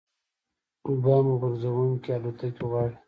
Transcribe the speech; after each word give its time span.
بمب 1.03 1.27
غورځوونکې 1.39 2.09
الوتکې 2.15 2.63
غواړي 2.69 2.95